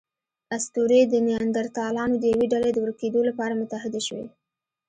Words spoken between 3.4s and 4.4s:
متحدې شوې.